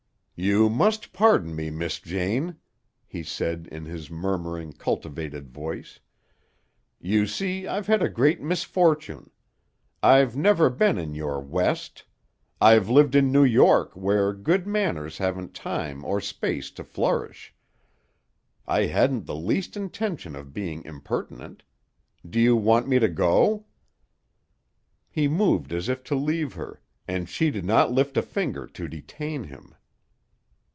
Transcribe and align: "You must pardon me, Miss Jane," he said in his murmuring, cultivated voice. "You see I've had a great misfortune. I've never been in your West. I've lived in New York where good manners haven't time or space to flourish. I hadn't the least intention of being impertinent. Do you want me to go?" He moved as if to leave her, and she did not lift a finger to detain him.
"You 0.43 0.71
must 0.71 1.13
pardon 1.13 1.55
me, 1.55 1.69
Miss 1.69 1.99
Jane," 1.99 2.55
he 3.05 3.21
said 3.21 3.67
in 3.71 3.85
his 3.85 4.09
murmuring, 4.09 4.73
cultivated 4.73 5.51
voice. 5.51 5.99
"You 6.99 7.27
see 7.27 7.67
I've 7.67 7.85
had 7.85 8.01
a 8.01 8.09
great 8.09 8.41
misfortune. 8.41 9.29
I've 10.01 10.35
never 10.35 10.71
been 10.71 10.97
in 10.97 11.13
your 11.13 11.39
West. 11.39 12.05
I've 12.59 12.89
lived 12.89 13.13
in 13.13 13.31
New 13.31 13.43
York 13.43 13.93
where 13.93 14.33
good 14.33 14.65
manners 14.65 15.19
haven't 15.19 15.53
time 15.53 16.03
or 16.03 16.19
space 16.19 16.71
to 16.71 16.83
flourish. 16.83 17.53
I 18.65 18.85
hadn't 18.87 19.27
the 19.27 19.35
least 19.35 19.77
intention 19.77 20.35
of 20.35 20.53
being 20.53 20.83
impertinent. 20.85 21.61
Do 22.27 22.39
you 22.39 22.55
want 22.55 22.87
me 22.87 22.97
to 22.97 23.09
go?" 23.09 23.67
He 25.07 25.27
moved 25.27 25.71
as 25.71 25.87
if 25.87 26.03
to 26.05 26.15
leave 26.15 26.53
her, 26.53 26.81
and 27.07 27.29
she 27.29 27.51
did 27.51 27.63
not 27.63 27.91
lift 27.91 28.17
a 28.17 28.23
finger 28.23 28.65
to 28.65 28.87
detain 28.87 29.43
him. 29.43 29.75